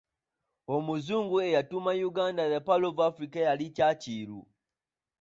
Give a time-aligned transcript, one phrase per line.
[0.75, 4.33] Omuzungu eyatuuma Uganda ‘The Pearl of Africa’ yali ChurchHill.